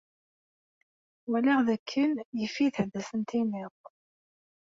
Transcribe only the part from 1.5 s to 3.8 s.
d akken yif-it ad asen-tiniḍ.